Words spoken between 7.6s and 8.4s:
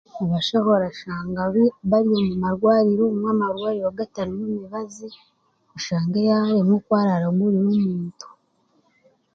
omuntu.